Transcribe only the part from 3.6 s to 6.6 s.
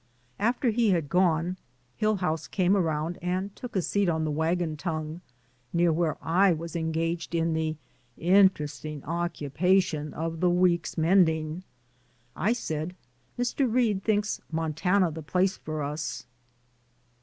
a seat on the wagon tongue, near where I